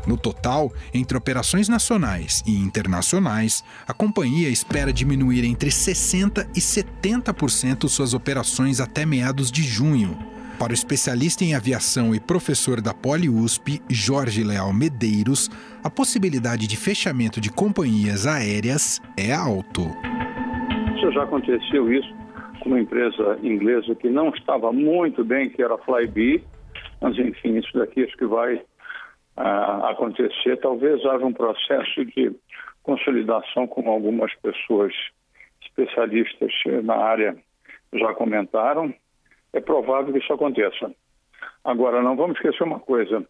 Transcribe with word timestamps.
No 0.08 0.16
total, 0.16 0.72
entre 0.94 1.18
operações 1.18 1.68
nacionais 1.68 2.42
e 2.46 2.56
internacionais, 2.56 3.62
a 3.86 3.92
companhia 3.92 4.48
espera 4.48 4.90
diminuir 4.90 5.44
entre 5.44 5.68
60% 5.68 6.48
e 6.56 6.60
70% 6.60 7.86
suas 7.90 8.14
operações 8.14 8.80
até 8.80 9.04
meados 9.04 9.52
de 9.52 9.62
junho. 9.62 10.16
Para 10.58 10.70
o 10.70 10.74
especialista 10.74 11.44
em 11.44 11.54
aviação 11.54 12.14
e 12.14 12.18
professor 12.18 12.80
da 12.80 12.94
PoliUSP, 12.94 13.82
Jorge 13.90 14.42
Leal 14.42 14.72
Medeiros, 14.72 15.50
a 15.84 15.90
possibilidade 15.90 16.66
de 16.66 16.76
fechamento 16.78 17.38
de 17.38 17.52
companhias 17.52 18.26
aéreas 18.26 19.02
é 19.14 19.34
alto. 19.34 19.82
Já 21.12 21.24
aconteceu 21.24 21.92
isso 21.92 22.14
com 22.60 22.70
uma 22.70 22.80
empresa 22.80 23.38
inglesa 23.42 23.94
que 23.94 24.08
não 24.08 24.30
estava 24.30 24.72
muito 24.72 25.22
bem, 25.22 25.50
que 25.50 25.62
era 25.62 25.74
a 25.74 25.78
Flybe, 25.78 26.42
mas 27.00 27.18
enfim, 27.18 27.58
isso 27.58 27.76
daqui 27.76 28.04
acho 28.04 28.16
que 28.16 28.26
vai 28.26 28.60
acontecer, 29.38 30.56
talvez 30.58 31.04
haja 31.04 31.24
um 31.24 31.32
processo 31.32 32.04
de 32.04 32.32
consolidação, 32.82 33.66
como 33.66 33.90
algumas 33.90 34.34
pessoas 34.36 34.92
especialistas 35.62 36.52
na 36.82 36.96
área 36.96 37.36
já 37.92 38.12
comentaram. 38.14 38.92
É 39.52 39.60
provável 39.60 40.12
que 40.12 40.18
isso 40.18 40.32
aconteça. 40.32 40.92
Agora, 41.64 42.02
não 42.02 42.16
vamos 42.16 42.36
esquecer 42.36 42.64
uma 42.64 42.80
coisa: 42.80 43.24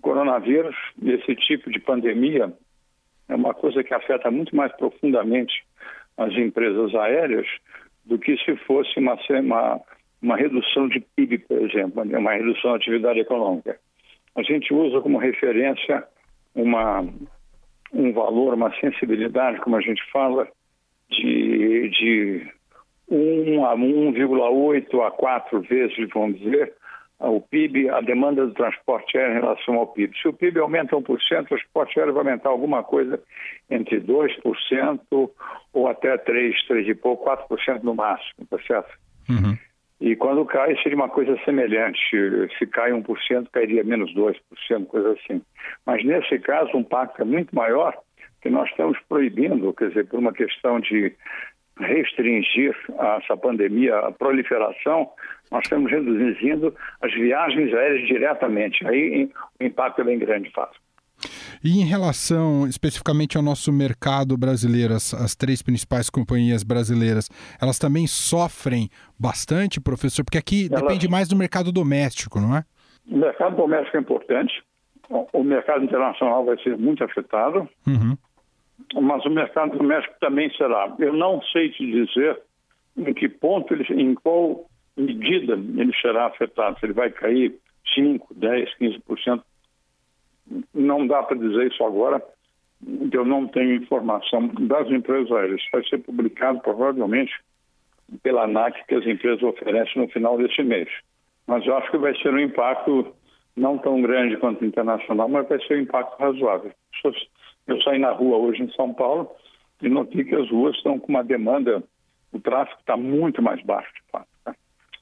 coronavírus, 0.00 0.76
esse 1.02 1.34
tipo 1.36 1.70
de 1.70 1.80
pandemia, 1.80 2.52
é 3.28 3.34
uma 3.34 3.52
coisa 3.52 3.82
que 3.82 3.92
afeta 3.94 4.30
muito 4.30 4.54
mais 4.54 4.72
profundamente 4.76 5.64
as 6.16 6.32
empresas 6.34 6.94
aéreas 6.94 7.46
do 8.04 8.18
que 8.18 8.36
se 8.38 8.56
fosse 8.64 8.98
uma, 8.98 9.16
uma, 9.40 9.80
uma 10.20 10.36
redução 10.36 10.88
de 10.88 11.00
PIB, 11.00 11.38
por 11.38 11.58
exemplo, 11.58 12.04
né? 12.04 12.18
uma 12.18 12.32
redução 12.32 12.72
da 12.72 12.76
atividade 12.76 13.20
econômica 13.20 13.78
a 14.36 14.42
gente 14.42 14.72
usa 14.72 15.00
como 15.00 15.18
referência 15.18 16.04
uma, 16.54 17.04
um 17.92 18.12
valor, 18.12 18.54
uma 18.54 18.72
sensibilidade, 18.80 19.60
como 19.60 19.76
a 19.76 19.80
gente 19.80 20.02
fala, 20.10 20.48
de, 21.10 21.88
de 21.90 22.52
1 23.08 23.64
a 23.66 23.76
1,8 23.76 25.06
a 25.06 25.10
4 25.10 25.60
vezes, 25.62 26.08
vamos 26.14 26.38
dizer, 26.40 26.72
o 27.20 27.40
PIB, 27.40 27.88
a 27.88 28.00
demanda 28.00 28.44
do 28.46 28.52
transporte 28.52 29.16
aéreo 29.16 29.36
em 29.36 29.40
relação 29.40 29.74
ao 29.76 29.86
PIB. 29.86 30.16
Se 30.20 30.28
o 30.28 30.32
PIB 30.32 30.58
aumenta 30.58 30.96
1%, 30.96 31.04
o 31.04 31.44
transporte 31.44 31.98
aéreo 31.98 32.14
vai 32.14 32.24
aumentar 32.24 32.48
alguma 32.48 32.82
coisa 32.82 33.22
entre 33.70 34.00
2% 34.00 35.00
ou 35.72 35.88
até 35.88 36.16
3%, 36.18 36.54
3 36.66 36.88
e 36.88 36.94
pouco, 36.94 37.30
4% 37.30 37.82
no 37.82 37.94
máximo, 37.94 38.46
tá 38.50 38.58
certo? 38.66 38.98
Uhum. 39.28 39.56
E 40.02 40.16
quando 40.16 40.44
cai, 40.44 40.76
seria 40.82 40.96
uma 40.96 41.08
coisa 41.08 41.38
semelhante. 41.44 42.00
Se 42.58 42.66
cai 42.66 42.90
1%, 42.90 43.46
cairia 43.52 43.84
menos 43.84 44.12
2%, 44.16 44.34
coisa 44.88 45.12
assim. 45.12 45.40
Mas 45.86 46.04
nesse 46.04 46.40
caso, 46.40 46.72
o 46.74 46.80
impacto 46.80 47.22
é 47.22 47.24
muito 47.24 47.54
maior, 47.54 47.96
que 48.40 48.50
nós 48.50 48.68
estamos 48.68 48.98
proibindo, 49.08 49.72
quer 49.72 49.90
dizer, 49.90 50.08
por 50.08 50.18
uma 50.18 50.32
questão 50.32 50.80
de 50.80 51.14
restringir 51.78 52.76
essa 53.22 53.36
pandemia, 53.36 53.96
a 53.96 54.10
proliferação, 54.10 55.08
nós 55.52 55.62
estamos 55.62 55.88
reduzindo 55.88 56.74
as 57.00 57.14
viagens 57.14 57.72
aéreas 57.72 58.04
diretamente. 58.08 58.84
Aí 58.84 59.30
o 59.60 59.64
impacto 59.64 60.00
é 60.00 60.04
bem 60.04 60.18
grande, 60.18 60.50
fato. 60.50 60.81
E 61.62 61.80
em 61.80 61.84
relação 61.84 62.66
especificamente 62.66 63.36
ao 63.36 63.42
nosso 63.42 63.72
mercado 63.72 64.36
brasileiro, 64.36 64.94
as, 64.94 65.14
as, 65.14 65.34
três 65.34 65.62
principais 65.62 66.10
companhias 66.10 66.62
brasileiras, 66.62 67.28
elas 67.60 67.78
também 67.78 68.06
sofrem 68.06 68.88
bastante, 69.18 69.80
professor? 69.80 70.24
Porque 70.24 70.38
aqui 70.38 70.68
elas... 70.70 70.82
depende 70.82 71.08
mais 71.08 71.28
do 71.28 71.36
mercado 71.36 71.72
doméstico, 71.72 72.40
não 72.40 72.56
é? 72.56 72.64
O 73.10 73.16
mercado 73.16 73.56
doméstico 73.56 73.96
é 73.96 74.00
importante. 74.00 74.62
O 75.32 75.42
mercado 75.42 75.84
internacional 75.84 76.44
vai 76.44 76.56
ser 76.62 76.76
muito 76.78 77.04
afetado. 77.04 77.68
Uhum. 77.86 78.16
Mas 79.00 79.24
o 79.24 79.30
mercado 79.30 79.76
doméstico 79.76 80.14
também 80.20 80.50
será. 80.56 80.94
Eu 80.98 81.12
não 81.12 81.42
sei 81.52 81.70
te 81.70 81.84
dizer 81.84 82.40
em 82.96 83.12
que 83.14 83.28
ponto, 83.28 83.72
ele, 83.72 83.84
em 84.02 84.14
qual 84.14 84.66
medida 84.96 85.54
ele 85.54 85.92
será 86.00 86.26
afetado. 86.26 86.78
Se 86.78 86.86
ele 86.86 86.92
vai 86.92 87.10
cair 87.10 87.54
5, 87.94 88.34
10, 88.34 88.70
15% 88.78 89.42
não 90.74 91.06
dá 91.06 91.22
para 91.22 91.36
dizer 91.36 91.70
isso 91.70 91.84
agora, 91.84 92.22
eu 93.12 93.24
não 93.24 93.46
tenho 93.46 93.74
informação 93.74 94.48
das 94.48 94.88
empresas 94.90 95.30
aéreas. 95.30 95.62
Vai 95.72 95.84
ser 95.84 95.98
publicado 95.98 96.60
provavelmente 96.60 97.32
pela 98.22 98.44
ANAC 98.44 98.84
que 98.86 98.94
as 98.94 99.06
empresas 99.06 99.42
oferecem 99.42 100.02
no 100.02 100.08
final 100.08 100.36
deste 100.36 100.62
mês. 100.62 100.88
Mas 101.46 101.64
eu 101.66 101.76
acho 101.76 101.90
que 101.90 101.98
vai 101.98 102.14
ser 102.16 102.32
um 102.32 102.38
impacto 102.38 103.14
não 103.56 103.78
tão 103.78 104.00
grande 104.00 104.36
quanto 104.36 104.64
internacional, 104.64 105.28
mas 105.28 105.48
vai 105.48 105.60
ser 105.66 105.78
um 105.78 105.82
impacto 105.82 106.18
razoável. 106.18 106.72
Eu 107.66 107.80
saí 107.82 107.98
na 107.98 108.10
rua 108.10 108.38
hoje 108.38 108.62
em 108.62 108.72
São 108.72 108.92
Paulo 108.92 109.30
e 109.80 109.88
notei 109.88 110.24
que 110.24 110.34
as 110.34 110.50
ruas 110.50 110.76
estão 110.76 110.98
com 110.98 111.08
uma 111.08 111.22
demanda, 111.22 111.82
o 112.32 112.40
tráfego 112.40 112.80
está 112.80 112.96
muito 112.96 113.42
mais 113.42 113.62
baixo, 113.62 113.92
de 113.94 114.10
fato, 114.10 114.28
né, 114.46 114.54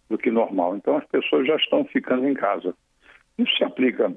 do 0.09 0.19
que 0.19 0.31
normal. 0.31 0.77
Então 0.77 0.97
as 0.97 1.07
pessoas 1.07 1.47
já 1.47 1.57
estão 1.57 1.85
ficando 1.85 2.27
em 2.29 2.35
casa. 2.35 2.75
Isso 3.39 3.57
se 3.57 3.65
aplica 3.65 4.13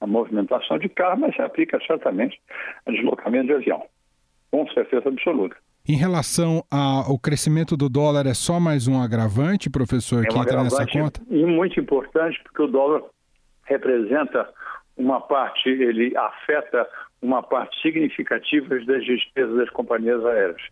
a 0.00 0.06
movimentação 0.06 0.78
de 0.78 0.88
carro, 0.88 1.20
mas 1.20 1.34
se 1.34 1.42
aplica 1.42 1.78
certamente 1.86 2.40
a 2.84 2.90
deslocamento 2.90 3.46
de 3.46 3.54
avião, 3.54 3.82
com 4.50 4.68
certeza 4.68 5.08
absoluta. 5.08 5.56
Em 5.88 5.96
relação 5.96 6.64
ao 6.70 7.16
crescimento 7.16 7.76
do 7.76 7.88
dólar, 7.88 8.26
é 8.26 8.34
só 8.34 8.58
mais 8.58 8.88
um 8.88 9.00
agravante, 9.00 9.70
professor, 9.70 10.24
é 10.24 10.28
um 10.28 10.32
que 10.32 10.38
entra 10.38 10.62
nessa 10.64 10.84
conta? 10.86 11.20
E 11.30 11.44
muito 11.44 11.78
importante, 11.78 12.40
porque 12.42 12.62
o 12.62 12.66
dólar 12.66 13.02
representa 13.64 14.48
uma 14.96 15.20
parte, 15.20 15.68
ele 15.68 16.16
afeta 16.16 16.88
uma 17.22 17.42
parte 17.42 17.80
significativa 17.80 18.78
das 18.80 19.04
despesas 19.04 19.56
das 19.56 19.70
companhias 19.70 20.24
aéreas. 20.24 20.62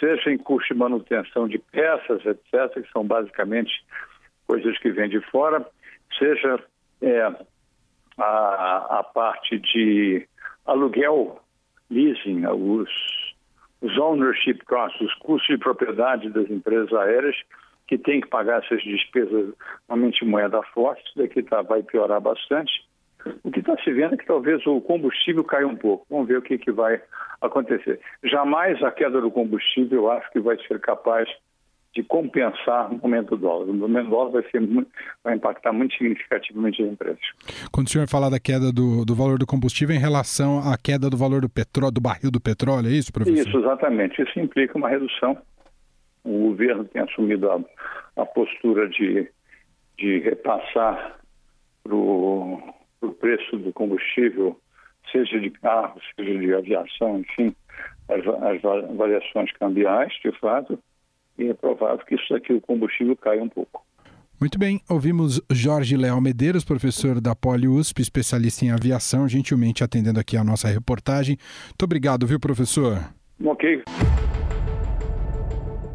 Seja 0.00 0.30
em 0.30 0.38
custo 0.38 0.72
de 0.72 0.80
manutenção 0.80 1.46
de 1.46 1.58
peças, 1.58 2.24
etc., 2.24 2.82
que 2.82 2.90
são 2.92 3.06
basicamente 3.06 3.72
coisas 4.48 4.76
que 4.78 4.90
vêm 4.90 5.08
de 5.08 5.20
fora, 5.30 5.64
seja 6.18 6.58
é, 7.02 7.32
a, 8.20 8.98
a 9.00 9.02
parte 9.02 9.58
de 9.58 10.26
aluguel, 10.66 11.40
leasing, 11.90 12.46
os, 12.46 12.90
os 13.80 13.98
ownership 13.98 14.58
costs, 14.66 15.00
os 15.00 15.14
custos 15.14 15.56
de 15.56 15.58
propriedade 15.58 16.30
das 16.30 16.48
empresas 16.50 16.92
aéreas, 16.92 17.36
que 17.86 17.98
tem 17.98 18.20
que 18.20 18.28
pagar 18.28 18.62
essas 18.62 18.82
despesas, 18.82 19.52
normalmente 19.88 20.24
moeda 20.24 20.62
forte, 20.74 21.02
isso 21.06 21.18
daqui 21.18 21.42
tá, 21.42 21.62
vai 21.62 21.82
piorar 21.82 22.20
bastante. 22.20 22.88
O 23.42 23.50
que 23.50 23.60
está 23.60 23.76
se 23.82 23.92
vendo 23.92 24.14
é 24.14 24.16
que 24.16 24.26
talvez 24.26 24.64
o 24.66 24.80
combustível 24.80 25.44
caia 25.44 25.66
um 25.66 25.76
pouco. 25.76 26.06
Vamos 26.08 26.28
ver 26.28 26.38
o 26.38 26.42
que, 26.42 26.56
que 26.56 26.70
vai 26.70 27.02
acontecer. 27.40 28.00
Jamais 28.22 28.82
a 28.82 28.90
queda 28.90 29.20
do 29.20 29.30
combustível 29.30 30.04
eu 30.04 30.10
acho 30.10 30.30
que 30.30 30.40
vai 30.40 30.56
ser 30.66 30.80
capaz 30.80 31.28
de 31.94 32.04
compensar 32.04 32.92
o 32.92 33.00
aumento 33.02 33.30
do 33.30 33.38
dólar. 33.38 33.66
O 33.66 33.82
aumento 33.82 34.04
do 34.04 34.10
dólar 34.10 34.30
vai, 34.30 34.42
ser, 34.50 34.62
vai 35.24 35.34
impactar 35.34 35.72
muito 35.72 35.96
significativamente 35.96 36.82
as 36.82 36.88
empresas. 36.88 37.20
Quando 37.72 37.88
o 37.88 37.90
senhor 37.90 38.08
fala 38.08 38.30
da 38.30 38.38
queda 38.38 38.72
do, 38.72 39.04
do 39.04 39.14
valor 39.14 39.38
do 39.38 39.46
combustível 39.46 39.94
em 39.94 39.98
relação 39.98 40.60
à 40.60 40.76
queda 40.78 41.10
do 41.10 41.16
valor 41.16 41.40
do 41.40 41.48
petróleo, 41.48 41.92
do 41.92 42.00
barril 42.00 42.30
do 42.30 42.40
petróleo, 42.40 42.88
é 42.88 42.92
isso, 42.92 43.12
professor? 43.12 43.48
Isso, 43.48 43.58
exatamente. 43.58 44.22
Isso 44.22 44.38
implica 44.38 44.78
uma 44.78 44.88
redução. 44.88 45.36
O 46.22 46.50
governo 46.50 46.84
tem 46.84 47.02
assumido 47.02 47.50
a, 47.50 47.60
a 48.16 48.26
postura 48.26 48.88
de, 48.88 49.28
de 49.98 50.18
repassar 50.20 51.18
para 51.82 51.94
o 51.94 53.12
preço 53.18 53.56
do 53.56 53.72
combustível, 53.72 54.56
seja 55.10 55.40
de 55.40 55.50
carro, 55.50 56.00
seja 56.14 56.38
de 56.38 56.54
aviação, 56.54 57.18
enfim, 57.20 57.54
as, 58.08 58.20
as 58.44 58.96
variações 58.96 59.50
cambiais, 59.52 60.12
de 60.22 60.30
fato, 60.38 60.78
e 61.44 61.48
é 61.48 61.54
provável 61.54 62.04
que 62.06 62.14
isso 62.14 62.34
aqui, 62.34 62.52
o 62.52 62.60
combustível, 62.60 63.16
caia 63.16 63.42
um 63.42 63.48
pouco. 63.48 63.82
Muito 64.40 64.58
bem, 64.58 64.80
ouvimos 64.88 65.40
Jorge 65.50 65.96
Léo 65.96 66.18
Medeiros, 66.18 66.64
professor 66.64 67.20
da 67.20 67.34
Poli 67.34 67.68
USP, 67.68 68.00
especialista 68.00 68.64
em 68.64 68.70
aviação, 68.70 69.28
gentilmente 69.28 69.84
atendendo 69.84 70.18
aqui 70.18 70.34
a 70.34 70.42
nossa 70.42 70.66
reportagem. 70.66 71.36
Muito 71.66 71.82
obrigado, 71.82 72.26
viu, 72.26 72.40
professor? 72.40 72.98
Ok. 73.44 73.82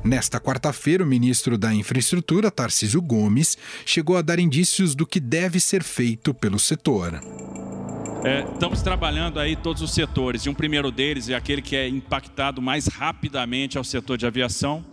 Nesta 0.04 0.40
quarta-feira, 0.40 1.04
o 1.04 1.08
ministro 1.08 1.58
da 1.58 1.74
Infraestrutura, 1.74 2.52
Tarcísio 2.52 3.02
Gomes, 3.02 3.58
chegou 3.84 4.16
a 4.16 4.22
dar 4.22 4.38
indícios 4.38 4.94
do 4.94 5.08
que 5.08 5.20
deve 5.20 5.60
ser 5.60 5.82
feito 5.82 6.32
pelo 6.32 6.60
setor. 6.60 7.20
É, 8.24 8.44
estamos 8.54 8.84
trabalhando 8.84 9.40
aí 9.40 9.56
todos 9.56 9.82
os 9.82 9.92
setores, 9.92 10.44
e 10.44 10.50
um 10.50 10.54
primeiro 10.54 10.92
deles 10.92 11.30
é 11.30 11.34
aquele 11.34 11.64
que 11.64 11.76
é 11.76 11.88
impactado 11.88 12.62
mais 12.62 12.86
rapidamente 12.86 13.80
ao 13.80 13.84
setor 13.84 14.18
de 14.18 14.28
aviação. 14.28 14.86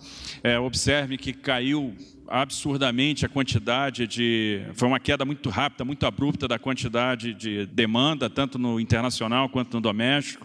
É, 0.44 0.58
observe 0.58 1.16
que 1.16 1.32
caiu 1.32 1.94
absurdamente 2.26 3.24
a 3.24 3.28
quantidade 3.28 4.08
de. 4.08 4.62
Foi 4.74 4.88
uma 4.88 4.98
queda 4.98 5.24
muito 5.24 5.48
rápida, 5.48 5.84
muito 5.84 6.04
abrupta 6.04 6.48
da 6.48 6.58
quantidade 6.58 7.32
de 7.32 7.64
demanda, 7.66 8.28
tanto 8.28 8.58
no 8.58 8.80
internacional 8.80 9.48
quanto 9.48 9.74
no 9.74 9.80
doméstico. 9.80 10.44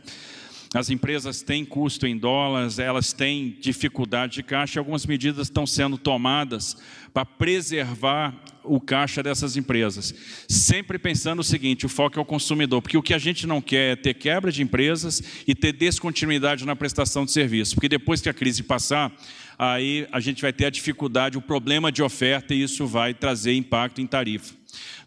As 0.72 0.92
empresas 0.92 1.42
têm 1.42 1.66
custo 1.66 2.06
em 2.06 2.16
dólares, 2.16 2.78
elas 2.78 3.12
têm 3.12 3.58
dificuldade 3.60 4.34
de 4.34 4.44
caixa, 4.44 4.78
e 4.78 4.80
algumas 4.80 5.06
medidas 5.06 5.48
estão 5.48 5.66
sendo 5.66 5.98
tomadas 5.98 6.78
para 7.12 7.26
preservar 7.26 8.36
o 8.64 8.82
caixa 8.82 9.24
dessas 9.24 9.56
empresas. 9.56 10.14
Sempre 10.48 11.00
pensando 11.00 11.40
o 11.40 11.44
seguinte: 11.44 11.86
o 11.86 11.90
foco 11.90 12.20
é 12.20 12.22
o 12.22 12.26
consumidor, 12.26 12.82
porque 12.82 12.98
o 12.98 13.02
que 13.02 13.14
a 13.14 13.18
gente 13.18 13.48
não 13.48 13.62
quer 13.62 13.94
é 13.94 13.96
ter 13.96 14.14
quebra 14.14 14.52
de 14.52 14.62
empresas 14.62 15.24
e 15.48 15.56
ter 15.56 15.72
descontinuidade 15.72 16.66
na 16.66 16.76
prestação 16.76 17.26
de 17.26 17.32
serviço, 17.32 17.76
porque 17.76 17.90
depois 17.90 18.22
que 18.22 18.30
a 18.30 18.34
crise 18.34 18.62
passar, 18.62 19.12
aí 19.58 20.08
a 20.12 20.20
gente 20.20 20.42
vai 20.42 20.54
ter 20.54 20.66
a 20.66 20.70
dificuldade, 20.70 21.38
o 21.38 21.42
problema 21.42 21.92
de 21.92 22.04
oferta 22.04 22.54
e 22.54 22.62
isso 22.62 22.86
vai 22.86 23.14
trazer 23.14 23.54
impacto 23.54 24.02
em 24.02 24.08
tarifa 24.08 24.56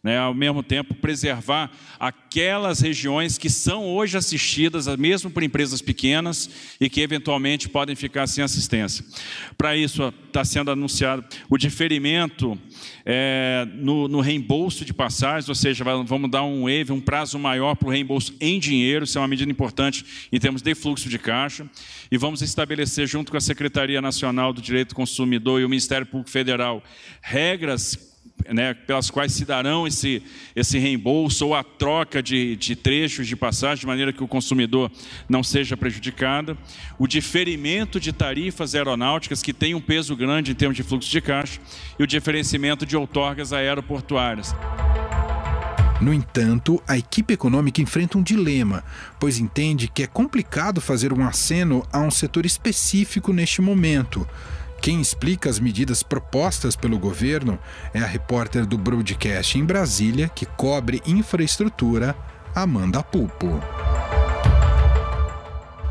né, 0.03 0.19
ao 0.19 0.35
mesmo 0.35 0.63
tempo 0.63 0.95
preservar 0.95 1.71
aquelas 1.99 2.81
regiões 2.81 3.37
que 3.37 3.51
são 3.51 3.85
hoje 3.85 4.17
assistidas, 4.17 4.87
mesmo 4.97 5.31
por 5.31 5.43
empresas 5.43 5.83
pequenas, 5.83 6.49
e 6.81 6.89
que 6.89 7.01
eventualmente 7.01 7.69
podem 7.69 7.95
ficar 7.95 8.27
sem 8.27 8.43
assistência. 8.43 9.05
Para 9.59 9.77
isso, 9.77 10.13
está 10.27 10.45
sendo 10.45 10.71
anunciado 10.71 11.25
o 11.49 11.59
diferimento 11.59 12.59
é, 13.05 13.67
no, 13.75 14.09
no, 14.09 14.21
reembolso 14.21 14.85
de 14.85 14.95
passagens, 14.95 15.49
ou 15.49 15.55
seja, 15.55 15.85
vamos 15.85 16.31
dar 16.31 16.45
um 16.45 16.65
waiver, 16.65 16.95
um 16.95 17.01
prazo 17.01 17.39
maior 17.39 17.75
para 17.75 17.89
o 17.89 17.91
reembolso 17.91 18.35
em 18.41 18.59
dinheiro, 18.59 19.05
isso 19.05 19.19
é 19.19 19.21
uma 19.21 19.29
medida 19.29 19.51
importante 19.51 20.05
em 20.33 20.39
termos 20.39 20.63
de 20.63 20.75
fluxo 20.75 21.09
de 21.09 21.19
caixa, 21.19 21.69
e 22.11 22.17
vamos 22.17 22.43
estabelecer, 22.43 23.07
junto 23.07 23.31
com 23.31 23.37
a 23.37 23.41
Secretaria 23.41 24.01
Nacional 24.01 24.53
do 24.53 24.63
Direito 24.63 24.91
do 24.91 24.95
Consumidor 24.95 25.61
e 25.61 25.65
o 25.65 25.69
Ministério 25.69 26.07
Público 26.07 26.31
Federal, 26.31 26.83
regras 27.21 28.10
né, 28.49 28.75
pelas 28.75 29.11
quais 29.11 29.33
se 29.33 29.45
darão 29.45 29.87
esse, 29.87 30.23
esse 30.55 30.79
reembolso 30.79 31.47
ou 31.47 31.55
a 31.55 31.63
troca 31.63 32.23
de, 32.23 32.57
de 32.57 32.77
trechos 32.77 33.27
de 33.27 33.37
passagem, 33.37 33.81
de 33.81 33.87
maneira 33.87 34.13
que 34.13 34.23
o 34.23 34.29
consumidor 34.29 34.91
não 35.29 35.43
seja 35.43 35.77
prejudicado, 35.77 36.57
o 36.99 37.07
diferimento 37.07 37.99
de 38.01 38.13
tarifas 38.13 38.75
aeronáuticas, 38.75 39.43
que 39.43 39.53
tem 39.53 39.75
um 39.75 39.81
peso 39.81 40.17
grande 40.17 40.53
em 40.53 40.55
termos 40.55 40.77
de 40.77 40.83
fluxo 40.83 41.11
de 41.11 41.21
caixa, 41.21 41.61
e 41.99 42.03
o 42.03 42.07
diferenciamento 42.07 42.87
de 42.87 42.97
outorgas 42.97 43.53
aeroportuárias. 43.53 44.55
No 46.01 46.15
entanto, 46.15 46.83
a 46.89 46.97
equipe 46.97 47.35
econômica 47.35 47.83
enfrenta 47.83 48.17
um 48.17 48.23
dilema, 48.23 48.83
pois 49.19 49.39
entende 49.39 49.87
que 49.87 50.03
é 50.03 50.07
complicado 50.07 50.81
fazer 50.81 51.13
um 51.13 51.23
aceno 51.27 51.87
a 51.93 52.01
um 52.01 52.11
setor 52.11 52.47
específico 52.47 53.35
neste 53.35 53.61
momento 53.61 54.27
quem 54.81 54.99
explica 54.99 55.51
as 55.51 55.61
medidas 55.61 56.03
propostas 56.03 56.75
pelo 56.75 56.99
governo 56.99 57.59
é 57.93 57.99
a 57.99 58.07
repórter 58.07 58.65
do 58.65 58.79
Broadcast 58.79 59.59
em 59.59 59.65
Brasília, 59.65 60.29
que 60.31 60.47
cobre 60.47 61.03
infraestrutura, 61.07 62.17
Amanda 62.55 63.03
Pupo. 63.03 63.61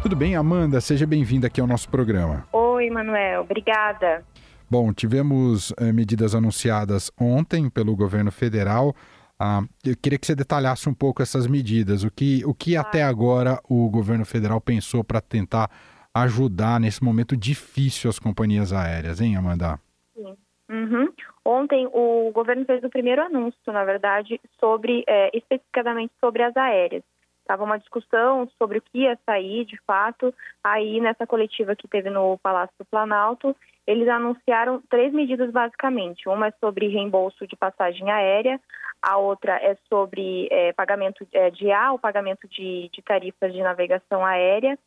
Tudo 0.01 0.15
bem, 0.15 0.35
Amanda? 0.35 0.81
Seja 0.81 1.05
bem-vinda 1.05 1.45
aqui 1.45 1.61
ao 1.61 1.67
nosso 1.67 1.87
programa. 1.87 2.47
Oi, 2.51 2.89
Manuel. 2.89 3.41
Obrigada. 3.41 4.23
Bom, 4.67 4.91
tivemos 4.91 5.71
eh, 5.77 5.91
medidas 5.91 6.33
anunciadas 6.33 7.11
ontem 7.19 7.69
pelo 7.69 7.95
governo 7.95 8.31
federal. 8.31 8.95
Ah, 9.37 9.61
eu 9.85 9.95
queria 9.95 10.17
que 10.17 10.25
você 10.25 10.35
detalhasse 10.35 10.89
um 10.89 10.93
pouco 10.95 11.21
essas 11.21 11.45
medidas. 11.45 12.03
O 12.03 12.09
que, 12.09 12.43
o 12.43 12.55
que 12.55 12.75
até 12.75 13.03
agora 13.03 13.59
o 13.69 13.87
governo 13.89 14.25
federal 14.25 14.59
pensou 14.59 15.03
para 15.03 15.21
tentar 15.21 15.69
ajudar 16.13 16.79
nesse 16.79 17.03
momento 17.03 17.35
difícil 17.35 18.09
as 18.09 18.19
companhias 18.19 18.73
aéreas, 18.73 19.21
hein, 19.21 19.35
Amanda? 19.35 19.79
Sim. 20.15 20.35
Uhum. 20.69 21.11
Ontem 21.43 21.87
o 21.91 22.31
governo 22.31 22.65
fez 22.65 22.83
o 22.83 22.89
primeiro 22.89 23.21
anúncio, 23.23 23.73
na 23.73 23.83
verdade, 23.83 24.39
sobre 24.59 25.03
é, 25.07 25.35
especificadamente 25.35 26.13
sobre 26.19 26.43
as 26.43 26.55
aéreas. 26.55 27.03
Estava 27.41 27.63
uma 27.63 27.79
discussão 27.79 28.47
sobre 28.59 28.77
o 28.77 28.81
que 28.81 28.99
ia 28.99 29.17
sair, 29.25 29.65
de 29.65 29.75
fato. 29.87 30.31
Aí 30.63 31.01
nessa 31.01 31.25
coletiva 31.25 31.75
que 31.75 31.87
teve 31.87 32.11
no 32.11 32.37
Palácio 32.37 32.75
do 32.77 32.85
Planalto, 32.85 33.55
eles 33.87 34.07
anunciaram 34.07 34.83
três 34.87 35.11
medidas 35.11 35.51
basicamente. 35.51 36.29
Uma 36.29 36.47
é 36.47 36.53
sobre 36.59 36.87
reembolso 36.87 37.47
de 37.47 37.55
passagem 37.55 38.11
aérea, 38.11 38.61
a 39.01 39.17
outra 39.17 39.55
é 39.55 39.75
sobre 39.89 40.47
é, 40.51 40.73
pagamento 40.73 41.25
é, 41.33 41.49
de 41.49 41.71
A, 41.71 41.93
o 41.93 41.97
pagamento 41.97 42.47
de, 42.47 42.89
de 42.93 43.01
tarifas 43.01 43.51
de 43.51 43.63
navegação 43.63 44.23
aérea 44.23 44.77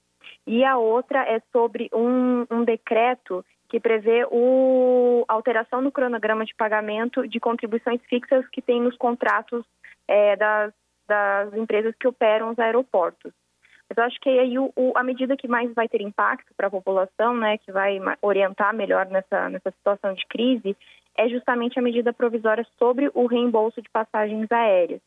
e 0.47 0.65
a 0.65 0.77
outra 0.77 1.23
é 1.23 1.41
sobre 1.53 1.89
um, 1.93 2.47
um 2.51 2.65
decreto 2.65 3.45
que 3.69 3.81
prevê 3.81 4.27
o, 4.31 5.25
a 5.27 5.33
alteração 5.33 5.81
no 5.81 5.91
cronograma 5.91 6.45
de 6.45 6.55
pagamento 6.55 7.27
de 7.27 7.41
contribuições 7.41 8.01
fixas 8.09 8.47
que 8.49 8.61
tem 8.61 8.81
nos 8.81 8.97
contratos 8.97 9.65
é, 10.07 10.37
das, 10.37 10.75
das 11.09 11.55
empresas 11.55 11.95
que 11.99 12.07
operam 12.07 12.51
os 12.51 12.59
aeroportos. 12.59 13.33
Mas 13.89 13.97
eu 13.97 14.05
acho 14.05 14.21
que 14.21 14.29
aí 14.29 14.59
o, 14.59 14.71
o, 14.77 14.93
a 14.95 15.03
medida 15.03 15.37
que 15.37 15.49
mais 15.49 15.73
vai 15.75 15.89
ter 15.89 16.03
impacto 16.03 16.53
para 16.57 16.67
a 16.67 16.71
população, 16.71 17.37
né, 17.37 17.57
que 17.59 17.73
vai 17.73 17.99
orientar 18.21 18.75
melhor 18.75 19.07
nessa, 19.07 19.49
nessa 19.49 19.71
situação 19.71 20.13
de 20.13 20.27
crise, 20.27 20.77
é 21.17 21.29
justamente 21.29 21.79
a 21.79 21.83
medida 21.83 22.13
provisória 22.13 22.67
sobre 22.79 23.11
o 23.15 23.27
reembolso 23.27 23.81
de 23.81 23.89
passagens 23.91 24.51
aéreas 24.51 25.01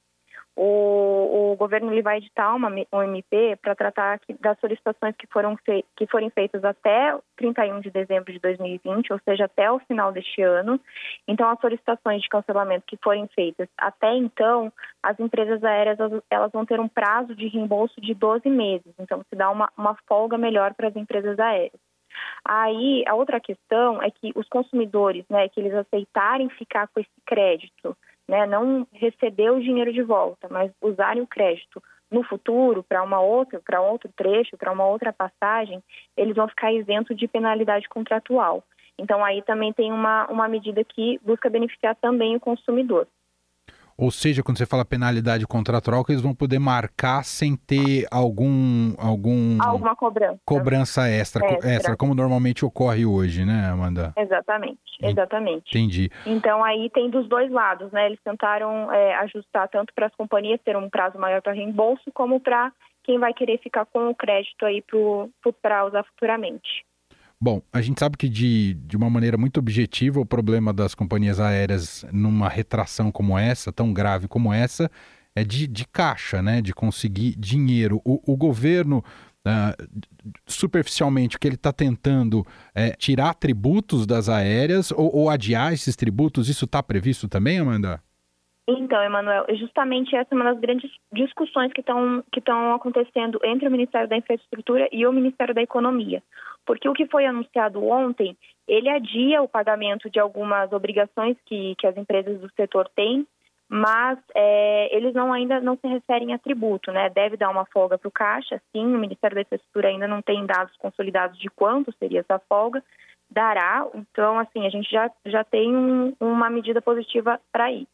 o, 0.55 1.51
o 1.51 1.55
governo 1.57 1.91
ele 1.91 2.01
vai 2.01 2.17
editar 2.17 2.55
uma, 2.55 2.69
um 2.69 3.03
MP 3.03 3.57
para 3.61 3.75
tratar 3.75 4.21
das 4.39 4.57
solicitações 4.59 5.13
que, 5.17 5.27
foram 5.27 5.57
que 5.57 6.07
forem 6.07 6.29
feitas 6.29 6.63
até 6.63 7.17
31 7.35 7.81
de 7.81 7.91
dezembro 7.91 8.31
de 8.31 8.39
2020, 8.39 9.11
ou 9.11 9.19
seja, 9.25 9.45
até 9.45 9.69
o 9.69 9.79
final 9.79 10.13
deste 10.13 10.41
ano. 10.41 10.79
Então, 11.27 11.49
as 11.49 11.59
solicitações 11.59 12.21
de 12.21 12.29
cancelamento 12.29 12.85
que 12.87 12.97
forem 13.03 13.27
feitas 13.27 13.67
até 13.77 14.15
então, 14.15 14.71
as 15.03 15.19
empresas 15.19 15.61
aéreas 15.63 15.99
elas 16.29 16.51
vão 16.51 16.65
ter 16.65 16.79
um 16.79 16.87
prazo 16.87 17.35
de 17.35 17.47
reembolso 17.47 17.99
de 17.99 18.13
12 18.13 18.49
meses. 18.49 18.93
Então, 18.97 19.21
se 19.29 19.35
dá 19.35 19.49
uma, 19.49 19.69
uma 19.77 19.95
folga 20.07 20.37
melhor 20.37 20.73
para 20.73 20.87
as 20.87 20.95
empresas 20.95 21.37
aéreas. 21.37 21.79
Aí, 22.45 23.03
a 23.07 23.13
outra 23.13 23.41
questão 23.41 24.01
é 24.01 24.09
que 24.09 24.31
os 24.35 24.47
consumidores, 24.47 25.25
né, 25.29 25.49
que 25.49 25.59
eles 25.59 25.73
aceitarem 25.73 26.47
ficar 26.49 26.87
com 26.87 27.01
esse 27.01 27.09
crédito 27.25 27.97
né, 28.27 28.45
não 28.45 28.87
receber 28.91 29.51
o 29.51 29.59
dinheiro 29.59 29.93
de 29.93 30.01
volta, 30.01 30.47
mas 30.49 30.71
usarem 30.81 31.21
o 31.21 31.27
crédito 31.27 31.81
no 32.11 32.23
futuro 32.23 32.83
para 32.83 33.03
uma 33.03 33.19
outra, 33.19 33.59
para 33.59 33.81
outro 33.81 34.09
trecho, 34.15 34.57
para 34.57 34.71
uma 34.71 34.85
outra 34.85 35.11
passagem, 35.11 35.83
eles 36.15 36.35
vão 36.35 36.47
ficar 36.47 36.71
isentos 36.71 37.17
de 37.17 37.27
penalidade 37.27 37.87
contratual. 37.89 38.63
Então 38.97 39.23
aí 39.23 39.41
também 39.41 39.73
tem 39.73 39.91
uma, 39.91 40.25
uma 40.27 40.47
medida 40.47 40.83
que 40.83 41.19
busca 41.23 41.49
beneficiar 41.49 41.95
também 41.95 42.35
o 42.35 42.39
consumidor. 42.39 43.07
Ou 43.97 44.11
seja, 44.11 44.43
quando 44.43 44.57
você 44.57 44.65
fala 44.65 44.83
penalidade 44.83 45.47
contratual, 45.47 46.03
que 46.03 46.11
eles 46.11 46.21
vão 46.21 46.35
poder 46.35 46.59
marcar 46.59 47.23
sem 47.23 47.55
ter 47.55 48.05
algum 48.11 48.93
algum 48.97 49.57
alguma 49.61 49.95
cobrança 49.95 50.39
cobrança 50.45 51.09
extra, 51.09 51.45
extra, 51.45 51.69
extra 51.69 51.97
como 51.97 52.13
normalmente 52.13 52.65
ocorre 52.65 53.05
hoje, 53.05 53.45
né, 53.45 53.69
Amanda? 53.69 54.13
Exatamente, 54.17 54.79
exatamente. 55.01 55.69
Entendi. 55.69 56.09
Então 56.25 56.63
aí 56.63 56.89
tem 56.89 57.09
dos 57.09 57.27
dois 57.29 57.49
lados, 57.49 57.91
né? 57.91 58.07
Eles 58.07 58.19
tentaram 58.23 58.91
é, 58.91 59.15
ajustar 59.15 59.69
tanto 59.69 59.93
para 59.93 60.07
as 60.07 60.15
companhias 60.15 60.59
ter 60.63 60.75
um 60.75 60.89
prazo 60.89 61.17
maior 61.17 61.41
para 61.41 61.53
reembolso, 61.53 62.11
como 62.13 62.39
para 62.39 62.71
quem 63.03 63.19
vai 63.19 63.33
querer 63.33 63.59
ficar 63.59 63.85
com 63.85 64.09
o 64.09 64.15
crédito 64.15 64.65
aí 64.65 64.83
para 65.61 65.85
usar 65.85 66.03
futuramente. 66.03 66.83
Bom, 67.41 67.61
a 67.71 67.81
gente 67.81 67.99
sabe 67.99 68.17
que 68.17 68.29
de, 68.29 68.73
de 68.75 68.95
uma 68.95 69.09
maneira 69.09 69.37
muito 69.37 69.59
objetiva 69.59 70.19
o 70.19 70.25
problema 70.25 70.73
das 70.73 70.95
companhias 70.95 71.39
aéreas 71.39 72.05
numa 72.11 72.47
retração 72.47 73.11
como 73.11 73.37
essa, 73.37 73.71
tão 73.73 73.93
grave 73.93 74.27
como 74.27 74.53
essa, 74.53 74.89
é 75.35 75.43
de, 75.43 75.67
de 75.67 75.85
caixa, 75.85 76.41
né? 76.41 76.61
De 76.61 76.73
conseguir 76.73 77.35
dinheiro. 77.37 78.01
O, 78.05 78.21
o 78.25 78.37
governo, 78.37 79.03
uh, 79.45 80.01
superficialmente, 80.47 81.35
o 81.35 81.39
que 81.39 81.47
ele 81.47 81.55
está 81.55 81.73
tentando 81.73 82.45
é 82.73 82.91
tirar 82.91 83.33
tributos 83.33 84.07
das 84.07 84.29
aéreas 84.29 84.91
ou, 84.91 85.13
ou 85.13 85.29
adiar 85.29 85.73
esses 85.73 85.95
tributos, 85.95 86.47
isso 86.47 86.63
está 86.63 86.81
previsto 86.81 87.27
também, 87.27 87.59
Amanda? 87.59 88.01
Então, 88.67 88.99
Emanuel, 89.03 89.45
justamente 89.59 90.15
essa 90.15 90.33
é 90.33 90.35
uma 90.35 90.51
das 90.51 90.59
grandes 90.59 90.89
discussões 91.13 91.71
que 91.71 91.81
estão 91.81 92.23
que 92.31 92.41
acontecendo 92.73 93.39
entre 93.43 93.67
o 93.67 93.71
Ministério 93.71 94.09
da 94.09 94.17
Infraestrutura 94.17 94.89
e 94.91 95.05
o 95.05 95.13
Ministério 95.13 95.53
da 95.53 95.61
Economia. 95.61 96.23
Porque 96.65 96.89
o 96.89 96.93
que 96.93 97.05
foi 97.05 97.25
anunciado 97.25 97.83
ontem, 97.85 98.35
ele 98.67 98.89
adia 98.89 99.41
o 99.41 99.47
pagamento 99.47 100.09
de 100.09 100.19
algumas 100.19 100.71
obrigações 100.71 101.37
que, 101.45 101.75
que 101.75 101.85
as 101.85 101.95
empresas 101.95 102.39
do 102.39 102.49
setor 102.55 102.89
têm, 102.95 103.27
mas 103.69 104.19
é, 104.35 104.95
eles 104.95 105.13
não 105.13 105.33
ainda 105.33 105.59
não 105.59 105.77
se 105.77 105.87
referem 105.87 106.33
a 106.33 106.39
tributo, 106.39 106.91
né? 106.91 107.09
Deve 107.09 107.35
dar 107.37 107.49
uma 107.49 107.65
folga 107.65 107.97
para 107.97 108.07
o 108.07 108.11
Caixa, 108.11 108.61
sim, 108.71 108.85
o 108.85 108.99
Ministério 108.99 109.35
da 109.35 109.41
Infraestrutura 109.41 109.89
ainda 109.89 110.07
não 110.07 110.21
tem 110.21 110.45
dados 110.45 110.75
consolidados 110.77 111.37
de 111.39 111.49
quanto 111.49 111.93
seria 111.97 112.19
essa 112.19 112.39
folga, 112.47 112.83
dará, 113.29 113.87
então, 113.95 114.37
assim, 114.37 114.65
a 114.65 114.69
gente 114.69 114.89
já, 114.89 115.11
já 115.25 115.43
tem 115.43 115.75
um, 115.75 116.15
uma 116.19 116.49
medida 116.49 116.81
positiva 116.81 117.39
para 117.51 117.71
isso. 117.71 117.87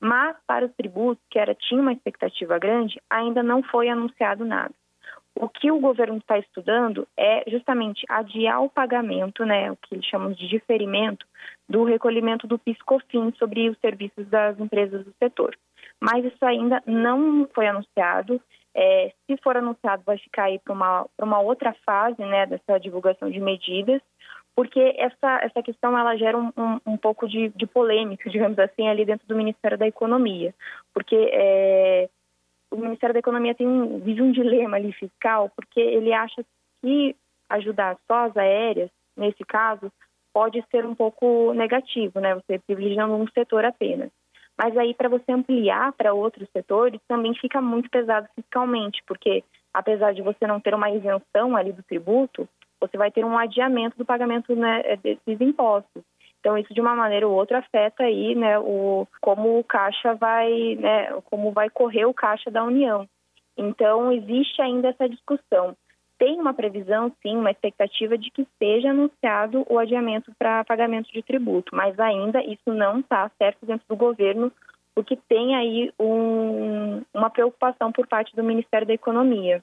Mas 0.00 0.34
para 0.46 0.64
os 0.64 0.72
tributos, 0.72 1.22
que 1.30 1.38
era 1.38 1.54
tinha 1.54 1.80
uma 1.80 1.92
expectativa 1.92 2.58
grande, 2.58 2.98
ainda 3.10 3.42
não 3.42 3.62
foi 3.62 3.90
anunciado 3.90 4.44
nada. 4.46 4.74
O 5.34 5.48
que 5.48 5.70
o 5.70 5.78
governo 5.78 6.18
está 6.18 6.38
estudando 6.38 7.06
é 7.16 7.48
justamente 7.48 8.04
adiar 8.08 8.62
o 8.62 8.68
pagamento, 8.68 9.44
né, 9.44 9.70
o 9.70 9.76
que 9.76 9.94
eles 9.94 10.04
chamam 10.06 10.32
de 10.32 10.48
diferimento, 10.48 11.24
do 11.68 11.84
recolhimento 11.84 12.46
do 12.46 12.58
PIS/COFINS 12.58 13.36
sobre 13.38 13.68
os 13.68 13.78
serviços 13.78 14.26
das 14.28 14.58
empresas 14.58 15.04
do 15.04 15.14
setor. 15.22 15.56
Mas 16.00 16.24
isso 16.24 16.44
ainda 16.44 16.82
não 16.86 17.48
foi 17.54 17.68
anunciado. 17.68 18.40
É, 18.74 19.12
se 19.26 19.36
for 19.42 19.56
anunciado, 19.56 20.02
vai 20.04 20.18
ficar 20.18 20.44
aí 20.44 20.58
para 20.58 20.72
uma, 20.72 21.06
uma 21.20 21.40
outra 21.40 21.74
fase 21.84 22.20
né, 22.24 22.46
dessa 22.46 22.78
divulgação 22.78 23.30
de 23.30 23.40
medidas 23.40 24.00
porque 24.54 24.94
essa, 24.98 25.40
essa 25.42 25.62
questão 25.62 25.96
ela 25.98 26.16
gera 26.16 26.36
um, 26.36 26.52
um, 26.56 26.92
um 26.92 26.96
pouco 26.96 27.26
de, 27.28 27.48
de, 27.50 27.66
polêmica, 27.66 28.28
digamos 28.30 28.58
assim, 28.58 28.88
ali 28.88 29.04
dentro 29.04 29.26
do 29.26 29.36
Ministério 29.36 29.78
da 29.78 29.86
Economia, 29.86 30.54
porque 30.92 31.16
é, 31.32 32.08
o 32.70 32.76
Ministério 32.76 33.12
da 33.12 33.20
Economia 33.20 33.54
tem 33.54 33.66
um, 33.66 33.98
vive 33.98 34.22
um 34.22 34.32
dilema 34.32 34.76
ali 34.76 34.92
fiscal, 34.92 35.50
porque 35.54 35.80
ele 35.80 36.12
acha 36.12 36.44
que 36.80 37.16
ajudar 37.48 37.98
só 38.06 38.26
as 38.26 38.36
aéreas, 38.36 38.90
nesse 39.16 39.44
caso, 39.44 39.90
pode 40.32 40.64
ser 40.70 40.86
um 40.86 40.94
pouco 40.94 41.52
negativo, 41.52 42.20
né? 42.20 42.34
Você 42.34 42.58
privilegiando 42.58 43.14
um 43.14 43.26
setor 43.28 43.64
apenas. 43.64 44.10
Mas 44.56 44.76
aí, 44.76 44.94
para 44.94 45.08
você 45.08 45.32
ampliar 45.32 45.92
para 45.92 46.12
outros 46.12 46.48
setores, 46.52 47.00
também 47.08 47.34
fica 47.34 47.60
muito 47.60 47.90
pesado 47.90 48.28
fiscalmente, 48.34 49.02
porque 49.06 49.42
apesar 49.72 50.12
de 50.12 50.22
você 50.22 50.46
não 50.46 50.60
ter 50.60 50.74
uma 50.74 50.90
isenção 50.90 51.56
ali 51.56 51.72
do 51.72 51.82
tributo, 51.82 52.48
você 52.80 52.96
vai 52.96 53.10
ter 53.10 53.24
um 53.24 53.38
adiamento 53.38 53.96
do 53.96 54.04
pagamento 54.04 54.54
né, 54.54 54.82
desses 55.02 55.40
impostos. 55.40 56.02
Então 56.40 56.56
isso 56.56 56.72
de 56.72 56.80
uma 56.80 56.94
maneira 56.94 57.28
ou 57.28 57.34
outra 57.34 57.58
afeta 57.58 58.02
aí, 58.02 58.34
né, 58.34 58.58
o 58.58 59.06
como 59.20 59.58
o 59.58 59.64
caixa 59.64 60.14
vai, 60.14 60.74
né, 60.76 61.12
como 61.26 61.52
vai 61.52 61.68
correr 61.68 62.06
o 62.06 62.14
caixa 62.14 62.50
da 62.50 62.64
União. 62.64 63.06
Então 63.56 64.10
existe 64.10 64.60
ainda 64.62 64.88
essa 64.88 65.08
discussão. 65.08 65.76
Tem 66.18 66.38
uma 66.38 66.52
previsão, 66.52 67.12
sim, 67.22 67.36
uma 67.36 67.50
expectativa 67.50 68.16
de 68.16 68.30
que 68.30 68.46
seja 68.58 68.90
anunciado 68.90 69.66
o 69.68 69.78
adiamento 69.78 70.32
para 70.38 70.64
pagamento 70.64 71.10
de 71.12 71.22
tributo, 71.22 71.74
mas 71.74 71.98
ainda 71.98 72.42
isso 72.42 72.72
não 72.72 73.00
está 73.00 73.30
certo 73.38 73.64
dentro 73.64 73.86
do 73.88 73.96
governo, 73.96 74.52
porque 74.94 75.16
tem 75.28 75.56
aí 75.56 75.92
um, 75.98 77.02
uma 77.14 77.30
preocupação 77.30 77.92
por 77.92 78.06
parte 78.06 78.34
do 78.34 78.44
Ministério 78.44 78.86
da 78.86 78.92
Economia. 78.92 79.62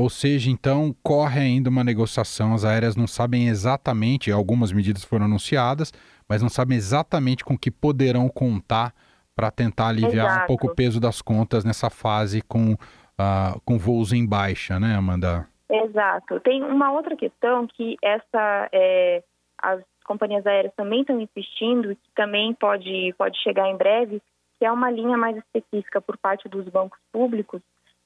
Ou 0.00 0.08
seja, 0.08 0.50
então 0.50 0.96
corre 1.02 1.40
ainda 1.40 1.68
uma 1.68 1.84
negociação, 1.84 2.54
as 2.54 2.64
aéreas 2.64 2.96
não 2.96 3.06
sabem 3.06 3.48
exatamente, 3.48 4.32
algumas 4.32 4.72
medidas 4.72 5.04
foram 5.04 5.26
anunciadas, 5.26 5.92
mas 6.26 6.40
não 6.40 6.48
sabem 6.48 6.78
exatamente 6.78 7.44
com 7.44 7.54
que 7.54 7.70
poderão 7.70 8.26
contar 8.26 8.94
para 9.36 9.50
tentar 9.50 9.88
aliviar 9.88 10.26
Exato. 10.26 10.44
um 10.44 10.46
pouco 10.46 10.68
o 10.68 10.74
peso 10.74 10.98
das 10.98 11.20
contas 11.20 11.66
nessa 11.66 11.90
fase 11.90 12.40
com, 12.40 12.72
uh, 12.72 13.60
com 13.62 13.76
voos 13.76 14.14
em 14.14 14.26
baixa, 14.26 14.80
né, 14.80 14.94
Amanda? 14.94 15.46
Exato. 15.68 16.40
Tem 16.40 16.64
uma 16.64 16.92
outra 16.92 17.14
questão 17.14 17.66
que 17.66 17.98
essa 18.02 18.70
é, 18.72 19.22
as 19.62 19.82
companhias 20.06 20.46
aéreas 20.46 20.72
também 20.74 21.02
estão 21.02 21.20
insistindo, 21.20 21.94
que 21.94 22.10
também 22.16 22.54
pode, 22.54 23.14
pode 23.18 23.38
chegar 23.42 23.68
em 23.68 23.76
breve, 23.76 24.22
que 24.58 24.64
é 24.64 24.72
uma 24.72 24.90
linha 24.90 25.18
mais 25.18 25.36
específica 25.36 26.00
por 26.00 26.16
parte 26.16 26.48
dos 26.48 26.66
bancos 26.70 26.98
públicos, 27.12 27.60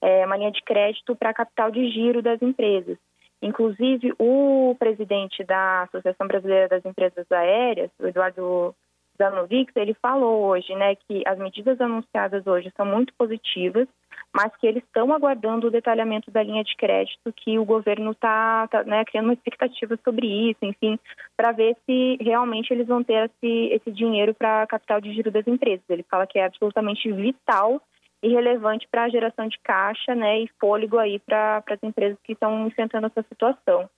é, 0.04 0.26
uma 0.26 0.36
linha 0.36 0.52
de 0.52 0.62
crédito 0.62 1.16
para 1.16 1.32
capital 1.32 1.70
de 1.70 1.88
giro 1.88 2.20
das 2.20 2.40
empresas. 2.42 2.98
Inclusive, 3.40 4.12
o 4.18 4.76
presidente 4.78 5.42
da 5.44 5.82
Associação 5.82 6.26
Brasileira 6.26 6.68
das 6.68 6.84
Empresas 6.84 7.26
Aéreas, 7.32 7.90
o 7.98 8.06
Eduardo 8.06 8.74
Zanovix, 9.16 9.74
ele 9.76 9.94
falou 9.94 10.44
hoje 10.46 10.74
né, 10.74 10.94
que 10.94 11.22
as 11.26 11.38
medidas 11.38 11.80
anunciadas 11.80 12.46
hoje 12.46 12.70
são 12.76 12.84
muito 12.84 13.14
positivas, 13.14 13.88
mas 14.34 14.54
que 14.56 14.66
eles 14.66 14.82
estão 14.82 15.12
aguardando 15.12 15.68
o 15.68 15.70
detalhamento 15.70 16.30
da 16.30 16.42
linha 16.42 16.64
de 16.64 16.76
crédito, 16.76 17.32
que 17.34 17.58
o 17.58 17.64
governo 17.64 18.10
está 18.10 18.66
tá, 18.68 18.82
né, 18.82 19.04
criando 19.04 19.26
uma 19.26 19.34
expectativa 19.34 19.98
sobre 20.04 20.26
isso, 20.26 20.58
enfim, 20.62 20.98
para 21.36 21.52
ver 21.52 21.76
se 21.86 22.18
realmente 22.20 22.72
eles 22.72 22.86
vão 22.86 23.02
ter 23.02 23.30
esse, 23.30 23.72
esse 23.72 23.90
dinheiro 23.90 24.34
para 24.34 24.66
capital 24.66 25.00
de 25.00 25.12
giro 25.14 25.30
das 25.30 25.46
empresas. 25.46 25.84
Ele 25.88 26.04
fala 26.10 26.26
que 26.26 26.38
é 26.38 26.44
absolutamente 26.44 27.10
vital 27.10 27.80
e 28.24 28.28
relevante 28.28 28.88
para 28.90 29.04
a 29.04 29.08
geração 29.10 29.46
de 29.46 29.58
caixa 29.58 30.14
né, 30.14 30.40
e 30.40 30.50
fôlego 30.58 30.96
aí 30.96 31.18
para 31.18 31.62
as 31.66 31.82
empresas 31.82 32.18
que 32.24 32.32
estão 32.32 32.66
enfrentando 32.66 33.06
essa 33.06 33.22
situação. 33.28 33.88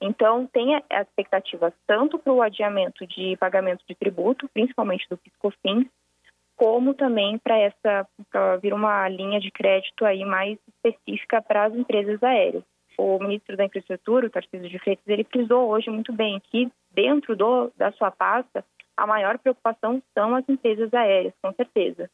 Então, 0.00 0.46
tem 0.46 0.76
a 0.76 1.02
expectativa 1.02 1.72
tanto 1.84 2.16
para 2.16 2.32
o 2.32 2.42
adiamento 2.42 3.04
de 3.08 3.36
pagamento 3.38 3.84
de 3.88 3.96
tributo, 3.96 4.48
principalmente 4.54 5.06
do 5.10 5.16
PiscoFins, 5.16 5.86
como 6.56 6.94
também 6.94 7.38
para 7.38 7.58
essa 7.58 8.06
pra 8.30 8.56
vir 8.58 8.72
uma 8.72 9.08
linha 9.08 9.40
de 9.40 9.50
crédito 9.50 10.04
aí 10.04 10.24
mais 10.24 10.58
específica 10.68 11.42
para 11.42 11.64
as 11.64 11.74
empresas 11.74 12.22
aéreas. 12.22 12.62
O 12.96 13.18
ministro 13.18 13.56
da 13.56 13.64
Infraestrutura, 13.64 14.26
o 14.26 14.30
Tarcísio 14.30 14.68
de 14.68 14.78
Freitas, 14.78 15.06
ele 15.08 15.24
frisou 15.24 15.68
hoje 15.68 15.90
muito 15.90 16.12
bem 16.12 16.40
que 16.50 16.70
dentro 16.92 17.34
do, 17.34 17.72
da 17.76 17.90
sua 17.92 18.12
pasta 18.12 18.64
a 18.96 19.06
maior 19.08 19.38
preocupação 19.38 20.00
são 20.14 20.36
as 20.36 20.48
empresas 20.48 20.92
aéreas, 20.94 21.34
com 21.42 21.52
certeza 21.52 22.08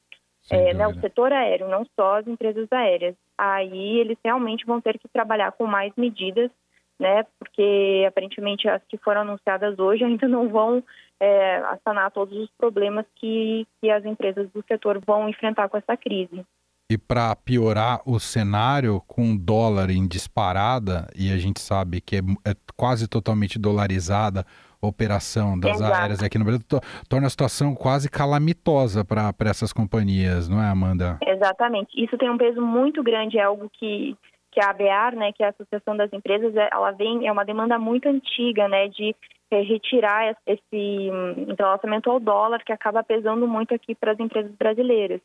é, 0.50 0.72
né, 0.74 0.86
o 0.86 0.98
setor 1.00 1.32
aéreo, 1.32 1.68
não 1.68 1.86
só 1.96 2.18
as 2.18 2.26
empresas 2.26 2.66
aéreas. 2.72 3.14
Aí 3.36 3.98
eles 3.98 4.16
realmente 4.24 4.64
vão 4.64 4.80
ter 4.80 4.98
que 4.98 5.08
trabalhar 5.08 5.52
com 5.52 5.66
mais 5.66 5.92
medidas, 5.96 6.50
né, 6.98 7.24
porque 7.38 8.04
aparentemente 8.08 8.68
as 8.68 8.82
que 8.88 8.96
foram 8.98 9.20
anunciadas 9.22 9.78
hoje 9.78 10.02
ainda 10.04 10.26
não 10.26 10.48
vão 10.48 10.82
é, 11.20 11.62
sanar 11.84 12.10
todos 12.10 12.36
os 12.36 12.50
problemas 12.58 13.04
que, 13.16 13.66
que 13.80 13.90
as 13.90 14.04
empresas 14.04 14.48
do 14.50 14.64
setor 14.66 15.00
vão 15.04 15.28
enfrentar 15.28 15.68
com 15.68 15.76
essa 15.76 15.96
crise. 15.96 16.44
E 16.90 16.96
para 16.96 17.36
piorar 17.36 18.00
o 18.06 18.18
cenário, 18.18 19.02
com 19.06 19.34
o 19.34 19.38
dólar 19.38 19.90
em 19.90 20.08
disparada, 20.08 21.06
e 21.14 21.30
a 21.30 21.36
gente 21.36 21.60
sabe 21.60 22.00
que 22.00 22.16
é, 22.16 22.20
é 22.20 22.54
quase 22.74 23.06
totalmente 23.06 23.58
dolarizada 23.58 24.46
operação 24.80 25.60
das 25.60 25.76
Exato. 25.76 25.92
aéreas 25.92 26.22
aqui 26.22 26.38
no 26.38 26.46
Brasil 26.46 26.64
torna 27.06 27.26
a 27.26 27.30
situação 27.30 27.74
quase 27.74 28.08
calamitosa 28.08 29.04
para 29.04 29.34
essas 29.50 29.70
companhias, 29.70 30.48
não 30.48 30.62
é, 30.62 30.70
Amanda? 30.70 31.18
Exatamente. 31.26 31.90
Isso 32.02 32.16
tem 32.16 32.30
um 32.30 32.38
peso 32.38 32.62
muito 32.62 33.02
grande, 33.02 33.36
é 33.36 33.42
algo 33.42 33.68
que, 33.70 34.16
que 34.50 34.58
a 34.58 34.70
ABAR, 34.70 35.14
né, 35.14 35.30
que 35.32 35.42
é 35.42 35.46
a 35.46 35.50
Associação 35.50 35.94
das 35.94 36.10
Empresas, 36.10 36.56
é, 36.56 36.70
ela 36.72 36.92
vem, 36.92 37.26
é 37.26 37.30
uma 37.30 37.44
demanda 37.44 37.78
muito 37.78 38.08
antiga, 38.08 38.66
né, 38.66 38.88
de 38.88 39.14
é, 39.50 39.60
retirar 39.60 40.34
esse 40.46 41.10
hum, 41.10 41.50
entrelaçamento 41.50 42.10
ao 42.10 42.18
dólar, 42.18 42.62
que 42.64 42.72
acaba 42.72 43.02
pesando 43.02 43.46
muito 43.46 43.74
aqui 43.74 43.94
para 43.94 44.12
as 44.12 44.20
empresas 44.20 44.52
brasileiras. 44.52 45.20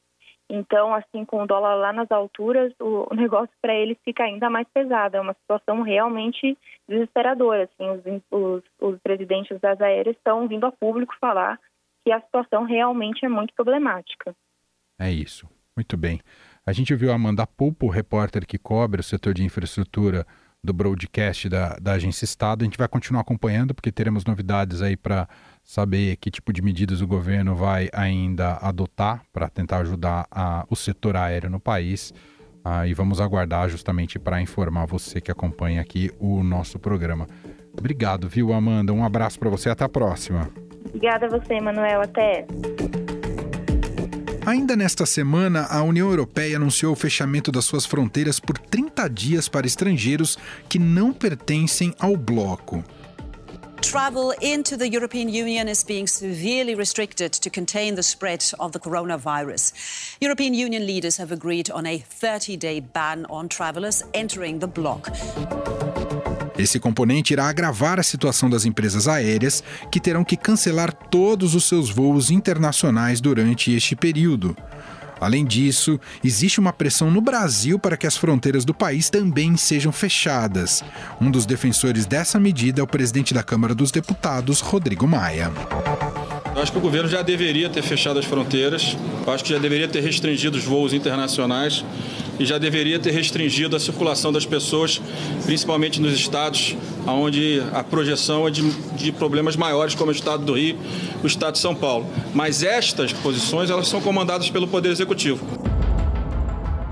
Então, 0.50 0.94
assim, 0.94 1.26
com 1.26 1.44
o 1.44 1.48
dólar 1.48 1.76
lá 1.76 1.94
nas 1.94 2.12
alturas, 2.12 2.74
o, 2.80 3.08
negócio 3.16 3.54
para 3.62 3.74
eles 3.74 3.98
fica 4.04 4.24
ainda 4.24 4.50
mais 4.50 4.68
pesado. 4.74 5.18
É 5.18 5.22
uma 5.22 5.34
situação 5.34 5.82
realmente 5.82 6.58
desesperadora. 6.88 7.64
Assim, 7.64 7.90
os, 7.90 8.22
os, 8.32 8.64
os 8.80 9.00
presidentes 9.02 9.60
das 9.60 9.80
aéreas 9.82 10.16
estão 10.16 10.48
vindo 10.48 10.66
a 10.66 10.72
público 10.72 11.16
falar 11.20 11.60
que 12.06 12.12
a 12.12 12.22
situação 12.22 12.64
realmente 12.64 13.26
é 13.26 13.30
muito 13.30 13.54
problemática. 13.54 14.36
É 15.00 15.10
isso. 15.10 15.48
Muito 15.76 15.98
bem. 15.98 16.20
A 16.66 16.72
gente 16.72 16.94
ouviu 16.94 17.12
a 17.12 17.16
Amanda 17.16 17.48
Pulpo, 17.48 17.90
repórter 17.90 18.46
que 18.46 18.58
cobre 18.58 19.02
o 19.02 19.04
setor 19.04 19.34
de 19.34 19.44
infraestrutura 19.44 20.26
do 20.64 20.72
broadcast 20.72 21.50
da, 21.50 21.76
da 21.76 21.94
Agência 21.94 22.24
Estado. 22.24 22.62
A 22.62 22.66
gente 22.66 22.78
vai 22.78 22.88
continuar 22.88 23.22
acompanhando, 23.22 23.74
porque 23.74 23.92
teremos 23.92 24.24
novidades 24.24 24.82
aí 24.82 24.96
para 24.96 25.28
saber 25.64 26.18
que 26.18 26.30
tipo 26.30 26.52
de 26.52 26.62
medidas 26.62 27.02
o 27.02 27.08
governo 27.08 27.56
vai 27.56 27.90
ainda 27.94 28.58
adotar 28.62 29.24
para 29.32 29.50
tentar 29.50 29.78
ajudar 29.80 30.28
a, 30.30 30.66
o 30.70 30.76
setor 30.76 31.16
aéreo 31.16 31.50
no 31.50 31.60
país. 31.60 32.14
Ah, 32.66 32.88
e 32.88 32.94
vamos 32.94 33.20
aguardar 33.20 33.68
justamente 33.70 34.18
para 34.18 34.42
informar 34.42 34.86
você 34.86 35.20
que 35.20 35.32
acompanha 35.32 35.82
aqui 35.82 36.12
o 36.20 36.44
nosso 36.44 36.80
programa. 36.80 37.28
Obrigado, 37.78 38.30
viu, 38.30 38.54
Amanda? 38.54 38.94
Um 38.94 39.04
abraço 39.04 39.40
para 39.40 39.50
você. 39.50 39.70
Até 39.70 39.84
a 39.84 39.90
próxima. 39.90 40.50
Obrigada 40.86 41.26
a 41.26 41.30
você, 41.30 41.60
Manuel. 41.60 42.02
Até. 42.02 42.46
Ainda 44.46 44.76
nesta 44.76 45.06
semana, 45.06 45.66
a 45.70 45.82
União 45.84 46.10
Europeia 46.10 46.58
anunciou 46.58 46.94
o 46.94 46.98
fechamento 46.98 47.52
das 47.52 47.66
suas 47.66 47.86
fronteiras 47.86 48.40
por 48.40 48.58
30 48.58 49.10
dias 49.10 49.48
para 49.48 49.66
estrangeiros 49.66 50.38
que 50.68 50.78
não 50.78 51.14
pertencem 51.14 51.94
ao 51.98 52.16
bloco. 52.18 52.84
Travel 53.84 54.34
into 54.42 54.78
the 54.78 54.88
European 54.88 55.28
Union 55.28 55.68
is 55.68 55.84
being 55.84 56.08
severely 56.08 56.74
restricted 56.74 57.34
to 57.34 57.50
contain 57.50 57.96
the 57.96 58.02
spread 58.02 58.42
of 58.58 58.72
the 58.72 58.80
coronavirus. 58.80 59.74
European 60.22 60.54
Union 60.54 60.88
leaders 60.88 61.18
have 61.18 61.34
agreed 61.34 61.70
on 61.70 61.86
a 61.86 61.98
30 61.98 62.56
day 62.56 62.80
ban 62.80 63.26
on 63.30 63.50
travelers 63.50 64.02
entering 64.14 64.60
the 64.60 64.68
bloc. 64.68 65.10
Esse 66.58 66.80
componente 66.80 67.34
irá 67.34 67.50
agravar 67.50 68.00
a 68.00 68.04
situação 68.04 68.50
das 68.50 68.64
empresas 68.64 69.08
aéreas, 69.08 69.62
que 69.92 70.00
terão 70.00 70.24
que 70.24 70.38
cancelar 70.38 70.94
todos 70.94 71.54
os 71.54 71.66
seus 71.66 71.90
voos 71.90 72.32
internacionais 72.32 73.20
durante 73.20 73.76
este 73.76 73.96
período. 73.96 74.56
Além 75.24 75.46
disso, 75.46 76.00
existe 76.24 76.60
uma 76.60 76.74
pressão 76.74 77.10
no 77.10 77.22
Brasil 77.22 77.80
para 77.80 77.96
que 77.96 78.06
as 78.06 78.18
fronteiras 78.18 78.66
do 78.66 78.74
país 78.74 79.10
também 79.10 79.56
sejam 79.56 79.92
fechadas. 79.92 80.84
Um 81.22 81.32
dos 81.32 81.46
defensores 81.46 82.06
dessa 82.06 82.40
medida 82.40 82.82
é 82.82 82.84
o 82.84 82.88
presidente 82.88 83.34
da 83.34 83.42
Câmara 83.42 83.74
dos 83.74 83.90
Deputados, 83.90 84.60
Rodrigo 84.60 85.08
Maia. 85.08 85.52
Acho 86.56 86.72
que 86.72 86.78
o 86.78 86.82
governo 86.82 87.10
já 87.10 87.22
deveria 87.22 87.70
ter 87.70 87.82
fechado 87.82 88.20
as 88.20 88.26
fronteiras, 88.26 88.96
acho 89.26 89.44
que 89.44 89.50
já 89.52 89.58
deveria 89.58 89.88
ter 89.88 90.02
restringido 90.02 90.58
os 90.58 90.64
voos 90.64 90.94
internacionais 90.94 91.84
e 92.40 92.46
já 92.46 92.58
deveria 92.58 93.00
ter 93.00 93.12
restringido 93.12 93.76
a 93.76 93.80
circulação 93.80 94.32
das 94.32 94.46
pessoas, 94.46 95.02
principalmente 95.46 96.02
nos 96.02 96.14
estados 96.14 96.76
onde 97.06 97.62
a 97.74 97.84
projeção 97.84 98.48
é 98.48 98.52
de, 98.52 98.70
de 98.96 99.12
problemas 99.12 99.56
maiores, 99.56 99.96
como 99.96 100.12
o 100.12 100.14
estado 100.14 100.44
do 100.46 100.54
Rio 100.54 100.78
o 101.24 101.28
estado 101.28 101.54
de 101.54 101.60
São 101.60 101.76
Paulo. 101.76 102.06
Mas 102.34 102.64
estas 102.64 103.14
posições 103.14 103.70
elas 103.70 103.88
são 103.88 104.02
comandadas 104.02 104.50
pelo 104.50 104.68
Poder 104.68 104.90
Executivo. 104.90 105.46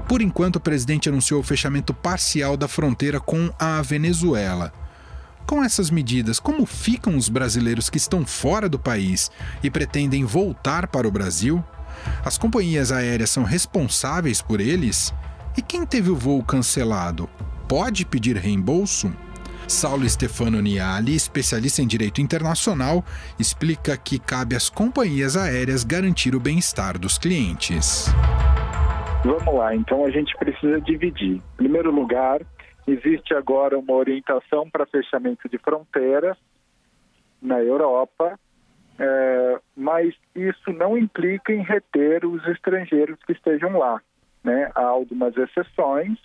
Por 0.07 0.21
enquanto, 0.21 0.57
o 0.57 0.60
presidente 0.60 1.07
anunciou 1.07 1.39
o 1.39 1.43
fechamento 1.43 1.93
parcial 1.93 2.57
da 2.57 2.67
fronteira 2.67 3.19
com 3.19 3.50
a 3.57 3.81
Venezuela. 3.81 4.74
Com 5.48 5.63
essas 5.63 5.89
medidas, 5.89 6.39
como 6.39 6.65
ficam 6.65 7.15
os 7.15 7.29
brasileiros 7.29 7.89
que 7.89 7.98
estão 7.98 8.25
fora 8.25 8.69
do 8.69 8.79
país 8.79 9.31
e 9.63 9.69
pretendem 9.69 10.25
voltar 10.25 10.88
para 10.88 11.07
o 11.07 11.12
Brasil? 11.12 11.63
As 12.24 12.38
companhias 12.38 12.91
aéreas 12.91 13.29
são 13.29 13.43
responsáveis 13.43 14.41
por 14.41 14.60
eles? 14.60 15.13
E 15.58 15.62
quem 15.62 15.86
teve 15.86 16.10
o 16.10 16.15
voo 16.15 16.43
cancelado 16.43 17.29
pode 17.67 18.05
pedir 18.05 18.36
reembolso? 18.38 19.12
Saulo 19.67 20.08
Stefano 20.10 20.62
Niali, 20.62 21.15
especialista 21.15 21.81
em 21.81 21.88
direito 21.88 22.20
internacional, 22.20 23.03
explica 23.39 23.96
que 23.96 24.20
cabe 24.20 24.55
às 24.55 24.70
companhias 24.70 25.38
aéreas 25.38 25.84
garantir 25.84 26.36
o 26.36 26.39
bem-estar 26.39 27.00
dos 27.00 27.17
clientes. 27.17 28.08
Vamos 29.24 29.55
lá, 29.55 29.75
então 29.75 30.03
a 30.03 30.10
gente 30.10 30.36
precisa 30.38 30.81
dividir. 30.81 31.36
Em 31.36 31.58
primeiro 31.58 31.91
lugar, 31.91 32.41
Existe 32.88 33.34
agora 33.34 33.77
uma 33.77 33.93
orientação 33.93 34.70
para 34.70 34.86
fechamento 34.86 35.48
de 35.48 35.58
fronteiras 35.60 36.38
na 37.41 37.62
Europa, 37.62 38.39
é, 39.00 39.60
mas 39.75 40.13
isso 40.36 40.74
não 40.74 40.98
implica 40.98 41.53
em 41.53 41.62
reter 41.62 42.25
os 42.25 42.46
estrangeiros 42.48 43.20
que 43.25 43.34
estejam 43.34 43.77
lá. 43.77 44.01
Né? 44.43 44.71
Há 44.75 44.83
algumas 44.83 45.36
exceções 45.38 46.17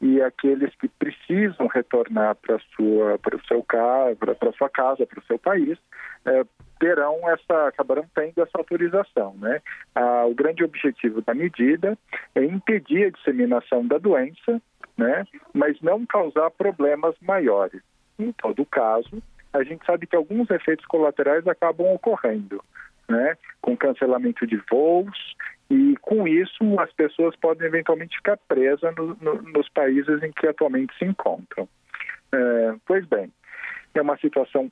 e 0.00 0.20
aqueles 0.20 0.74
que 0.76 0.88
precisam 0.88 1.66
retornar 1.68 2.34
para 2.36 2.58
sua 2.76 3.18
para 3.18 3.34
o 3.34 3.46
seu 3.46 3.62
casa 3.62 4.14
para 4.14 4.52
sua 4.52 4.68
casa 4.68 5.06
para 5.06 5.18
o 5.18 5.24
seu 5.24 5.38
país 5.38 5.78
é, 6.26 6.44
terão 6.78 7.18
essa 7.30 7.68
acabarão 7.68 8.04
tendo 8.14 8.42
essa 8.42 8.58
autorização 8.58 9.34
né 9.38 9.62
ah, 9.94 10.26
o 10.26 10.34
grande 10.34 10.62
objetivo 10.62 11.22
da 11.22 11.32
medida 11.32 11.96
é 12.34 12.44
impedir 12.44 13.06
a 13.06 13.10
disseminação 13.10 13.86
da 13.86 13.96
doença 13.96 14.60
né? 14.96 15.26
mas 15.52 15.80
não 15.80 16.06
causar 16.06 16.50
problemas 16.50 17.14
maiores. 17.20 17.82
Em 18.18 18.32
todo 18.32 18.64
caso, 18.64 19.22
a 19.52 19.62
gente 19.62 19.84
sabe 19.84 20.06
que 20.06 20.16
alguns 20.16 20.50
efeitos 20.50 20.86
colaterais 20.86 21.46
acabam 21.46 21.92
ocorrendo, 21.92 22.62
né? 23.08 23.36
com 23.60 23.76
cancelamento 23.76 24.46
de 24.46 24.56
voos, 24.70 25.36
e 25.70 25.96
com 26.00 26.26
isso 26.28 26.78
as 26.78 26.92
pessoas 26.92 27.34
podem 27.36 27.66
eventualmente 27.66 28.16
ficar 28.16 28.38
presas 28.48 28.94
no, 28.96 29.16
no, 29.20 29.42
nos 29.42 29.68
países 29.68 30.22
em 30.22 30.30
que 30.32 30.46
atualmente 30.46 30.96
se 30.98 31.04
encontram. 31.04 31.68
É, 32.32 32.74
pois 32.86 33.04
bem, 33.06 33.32
é 33.94 34.00
uma 34.00 34.16
situação 34.18 34.70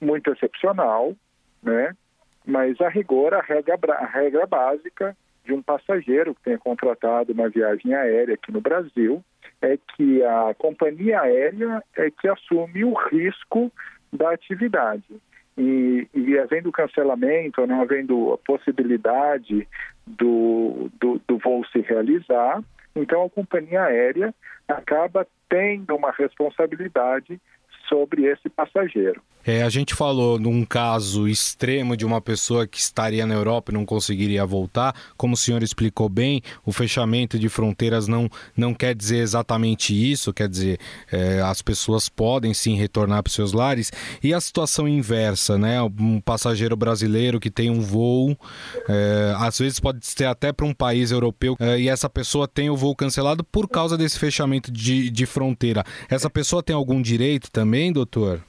muito 0.00 0.30
excepcional, 0.30 1.14
né? 1.62 1.94
mas 2.44 2.80
a 2.80 2.88
rigor, 2.88 3.34
a 3.34 3.40
regra, 3.40 3.76
a 3.94 4.06
regra 4.06 4.46
básica 4.46 5.16
de 5.44 5.52
um 5.52 5.62
passageiro 5.62 6.34
que 6.34 6.42
tenha 6.42 6.58
contratado 6.58 7.32
uma 7.32 7.48
viagem 7.48 7.94
aérea 7.94 8.34
aqui 8.34 8.52
no 8.52 8.60
Brasil 8.60 9.24
é 9.60 9.76
que 9.76 10.22
a 10.22 10.54
companhia 10.54 11.20
aérea 11.20 11.82
é 11.96 12.10
que 12.10 12.28
assume 12.28 12.84
o 12.84 12.94
risco 12.94 13.72
da 14.12 14.32
atividade. 14.32 15.04
E, 15.58 16.06
e 16.14 16.38
havendo 16.38 16.70
cancelamento, 16.70 17.66
não 17.66 17.80
havendo 17.80 18.32
a 18.34 18.38
possibilidade 18.38 19.66
do, 20.06 20.90
do, 21.00 21.20
do 21.26 21.38
voo 21.38 21.64
se 21.66 21.80
realizar, 21.80 22.62
então 22.94 23.24
a 23.24 23.30
companhia 23.30 23.84
aérea 23.84 24.34
acaba 24.68 25.26
tendo 25.48 25.94
uma 25.94 26.10
responsabilidade 26.10 27.40
sobre 27.88 28.24
esse 28.24 28.48
passageiro. 28.48 29.20
É, 29.46 29.62
a 29.62 29.68
gente 29.68 29.94
falou 29.94 30.40
num 30.40 30.64
caso 30.64 31.28
extremo 31.28 31.96
de 31.96 32.04
uma 32.04 32.20
pessoa 32.20 32.66
que 32.66 32.78
estaria 32.78 33.24
na 33.24 33.34
Europa 33.34 33.70
e 33.70 33.74
não 33.74 33.86
conseguiria 33.86 34.44
voltar. 34.44 34.92
Como 35.16 35.34
o 35.34 35.36
senhor 35.36 35.62
explicou 35.62 36.08
bem, 36.08 36.42
o 36.64 36.72
fechamento 36.72 37.38
de 37.38 37.48
fronteiras 37.48 38.08
não, 38.08 38.28
não 38.56 38.74
quer 38.74 38.92
dizer 38.92 39.18
exatamente 39.18 39.94
isso, 39.94 40.32
quer 40.32 40.48
dizer, 40.48 40.80
é, 41.12 41.40
as 41.40 41.62
pessoas 41.62 42.08
podem 42.08 42.52
sim 42.52 42.74
retornar 42.74 43.22
para 43.22 43.28
os 43.28 43.34
seus 43.34 43.52
lares. 43.52 43.92
E 44.20 44.34
a 44.34 44.40
situação 44.40 44.88
inversa, 44.88 45.56
né? 45.56 45.80
Um 45.80 46.20
passageiro 46.20 46.76
brasileiro 46.76 47.38
que 47.38 47.50
tem 47.50 47.70
um 47.70 47.80
voo, 47.80 48.36
é, 48.88 49.32
às 49.38 49.58
vezes 49.58 49.78
pode 49.78 50.04
ser 50.04 50.24
até 50.24 50.52
para 50.52 50.66
um 50.66 50.74
país 50.74 51.12
europeu, 51.12 51.56
é, 51.60 51.78
e 51.78 51.88
essa 51.88 52.10
pessoa 52.10 52.48
tem 52.48 52.68
o 52.68 52.76
voo 52.76 52.96
cancelado 52.96 53.44
por 53.44 53.68
causa 53.68 53.96
desse 53.96 54.18
fechamento 54.18 54.72
de, 54.72 55.08
de 55.08 55.24
fronteira. 55.24 55.84
Essa 56.08 56.28
pessoa 56.28 56.64
tem 56.64 56.74
algum 56.74 57.00
direito 57.00 57.48
também, 57.50 57.75
doutor? 57.92 58.42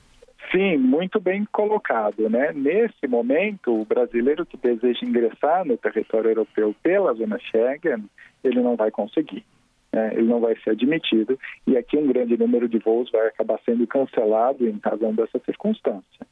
Sim, 0.52 0.78
muito 0.78 1.20
bem 1.20 1.46
colocado. 1.52 2.30
Né? 2.30 2.54
Nesse 2.54 3.08
momento, 3.08 3.82
o 3.82 3.86
brasileiro 3.86 4.46
que 4.46 4.56
deseja 4.56 5.06
ingressar 5.06 5.66
no 5.66 5.78
território 5.78 6.32
europeu 6.32 6.74
pela 6.82 7.14
zona 7.14 7.38
Schengen, 7.40 8.06
ele 8.44 8.62
não 8.62 8.76
vai 8.76 8.90
conseguir. 8.90 9.44
Né? 9.92 10.14
Ele 10.14 10.28
não 10.28 10.40
vai 10.40 10.56
ser 10.64 10.72
admitido. 10.72 11.38
E 11.66 11.76
aqui 11.76 11.98
um 11.98 12.08
grande 12.08 12.38
número 12.38 12.70
de 12.70 12.80
voos 12.80 13.12
vai 13.12 13.28
acabar 13.28 13.60
sendo 13.66 13.86
cancelado 13.86 14.68
em 14.68 14.80
razão 14.84 15.14
dessa 15.14 15.40
circunstância. 15.40 16.26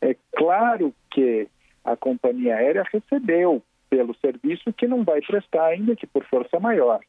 É 0.00 0.16
claro 0.34 0.92
que 1.10 1.46
a 1.84 1.96
companhia 1.96 2.56
aérea 2.56 2.84
recebeu 2.92 3.62
pelo 3.88 4.14
serviço 4.16 4.72
que 4.72 4.88
não 4.88 5.04
vai 5.04 5.20
prestar, 5.20 5.66
ainda 5.66 5.94
que 5.94 6.06
por 6.06 6.24
força 6.24 6.58
maior. 6.58 7.00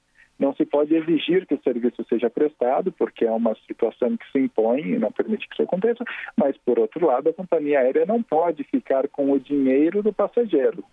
Não 0.43 0.53
se 0.53 0.65
pode 0.65 0.93
exigir 0.93 1.45
que 1.47 1.53
o 1.53 1.63
serviço 1.63 2.05
seja 2.09 2.29
prestado, 2.29 2.91
porque 2.91 3.23
é 3.23 3.31
uma 3.31 3.55
situação 3.65 4.17
que 4.17 4.29
se 4.29 4.39
impõe 4.39 4.81
e 4.81 4.99
não 4.99 5.09
permite 5.09 5.47
que 5.47 5.53
isso 5.53 5.63
aconteça, 5.63 6.03
mas, 6.35 6.57
por 6.57 6.77
outro 6.77 7.07
lado, 7.07 7.29
a 7.29 7.33
companhia 7.33 7.79
aérea 7.79 8.05
não 8.05 8.21
pode 8.21 8.61
ficar 8.65 9.07
com 9.07 9.31
o 9.31 9.39
dinheiro 9.39 10.03
do 10.03 10.11
passageiro. 10.11 10.83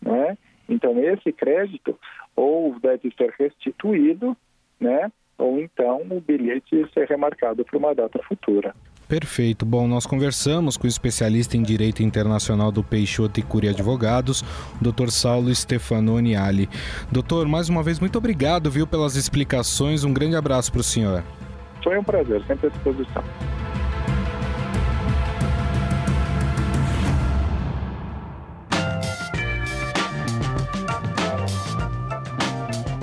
Né? 0.00 0.38
Então, 0.68 0.96
esse 1.00 1.32
crédito 1.32 1.98
ou 2.36 2.78
deve 2.78 3.12
ser 3.18 3.34
restituído, 3.36 4.36
né? 4.78 5.10
ou 5.36 5.58
então 5.58 6.02
o 6.08 6.20
bilhete 6.20 6.88
ser 6.94 7.08
remarcado 7.08 7.64
para 7.64 7.78
uma 7.78 7.92
data 7.96 8.22
futura. 8.22 8.72
Perfeito. 9.12 9.66
Bom, 9.66 9.86
nós 9.86 10.06
conversamos 10.06 10.78
com 10.78 10.86
o 10.86 10.88
especialista 10.88 11.54
em 11.54 11.62
Direito 11.62 12.02
Internacional 12.02 12.72
do 12.72 12.82
Peixoto 12.82 13.38
e 13.38 13.42
Curia 13.42 13.68
Advogados, 13.68 14.42
Dr. 14.80 15.10
Saulo 15.10 15.54
Stefanoni 15.54 16.34
Ali. 16.34 16.66
Doutor, 17.10 17.46
mais 17.46 17.68
uma 17.68 17.82
vez, 17.82 18.00
muito 18.00 18.16
obrigado, 18.16 18.70
viu, 18.70 18.86
pelas 18.86 19.14
explicações. 19.14 20.02
Um 20.02 20.14
grande 20.14 20.34
abraço 20.34 20.72
para 20.72 20.80
o 20.80 20.82
senhor. 20.82 21.22
Foi 21.84 21.98
um 21.98 22.02
prazer, 22.02 22.42
sempre 22.46 22.68
à 22.68 22.70
disposição. 22.70 23.22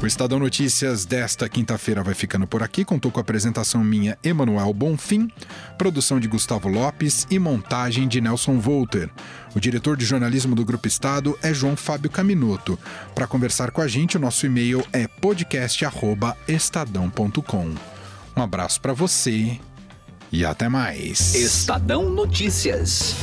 O 0.02 0.08
Estadão 0.08 0.40
Notícias 0.40 1.04
desta 1.04 1.50
quinta-feira 1.50 2.02
vai 2.02 2.14
ficando 2.14 2.48
por 2.48 2.64
aqui. 2.64 2.86
Contou 2.86 3.12
com 3.12 3.20
a 3.20 3.22
apresentação 3.22 3.84
minha, 3.84 4.18
Emanuel 4.24 4.74
Bonfim, 4.74 5.30
produção 5.78 6.22
de 6.22 6.28
Gustavo 6.30 6.70
Lopes 6.70 7.28
e 7.30 7.38
montagem 7.38 8.08
de 8.08 8.22
Nelson 8.22 8.60
Volter. 8.60 9.10
O 9.54 9.60
diretor 9.60 9.98
de 9.98 10.06
jornalismo 10.06 10.56
do 10.56 10.64
Grupo 10.64 10.88
Estado 10.88 11.38
é 11.42 11.54
João 11.54 11.76
Fábio 11.76 12.10
Caminoto. 12.10 12.80
Para 13.14 13.28
conversar 13.28 13.72
com 13.72 13.82
a 13.82 13.90
gente, 13.90 14.16
o 14.16 14.22
nosso 14.22 14.46
e-mail 14.46 14.88
é 14.94 15.06
podcast@estadão.com. 15.06 17.76
Um 18.38 18.42
abraço 18.42 18.80
para 18.80 18.94
você 18.94 19.60
e 20.32 20.46
até 20.46 20.70
mais. 20.70 21.36
Estadão 21.36 22.10
Notícias. 22.10 23.16